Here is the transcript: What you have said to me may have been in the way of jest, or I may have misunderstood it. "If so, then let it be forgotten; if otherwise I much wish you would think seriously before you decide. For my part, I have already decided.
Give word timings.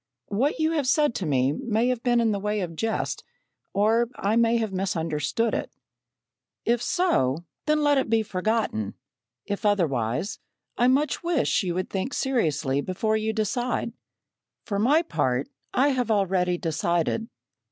What 0.29 0.57
you 0.57 0.71
have 0.71 0.87
said 0.87 1.13
to 1.13 1.27
me 1.27 1.51
may 1.51 1.89
have 1.89 2.01
been 2.01 2.19
in 2.19 2.31
the 2.31 2.39
way 2.39 2.61
of 2.61 2.75
jest, 2.75 3.23
or 3.71 4.09
I 4.15 4.35
may 4.35 4.57
have 4.57 4.73
misunderstood 4.73 5.53
it. 5.53 5.71
"If 6.65 6.81
so, 6.81 7.45
then 7.67 7.83
let 7.83 7.99
it 7.99 8.09
be 8.09 8.23
forgotten; 8.23 8.95
if 9.45 9.63
otherwise 9.63 10.39
I 10.75 10.87
much 10.87 11.21
wish 11.21 11.61
you 11.61 11.75
would 11.75 11.91
think 11.91 12.15
seriously 12.15 12.81
before 12.81 13.15
you 13.15 13.31
decide. 13.31 13.93
For 14.65 14.79
my 14.79 15.03
part, 15.03 15.49
I 15.71 15.89
have 15.89 16.09
already 16.09 16.57
decided. 16.57 17.27